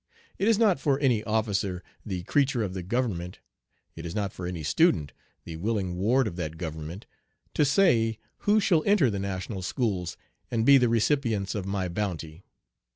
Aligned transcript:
It 0.39 0.47
is 0.47 0.57
not 0.57 0.79
for 0.79 0.97
any 0.97 1.23
officer, 1.25 1.83
the 2.03 2.23
creature 2.23 2.63
of 2.63 2.73
the 2.73 2.81
government 2.81 3.37
it 3.95 4.03
is 4.03 4.15
not 4.15 4.33
for 4.33 4.47
any 4.47 4.63
student, 4.63 5.13
the 5.43 5.57
willing 5.57 5.95
ward 5.95 6.25
of 6.25 6.37
that 6.37 6.57
government 6.57 7.05
to 7.53 7.63
say 7.63 8.17
who 8.37 8.59
shall 8.59 8.81
enter 8.87 9.11
the 9.11 9.19
national 9.19 9.61
schools 9.61 10.17
and 10.49 10.65
be 10.65 10.79
the 10.79 10.89
recipients 10.89 11.53
of 11.53 11.67
my 11.67 11.87
bounty. 11.87 12.43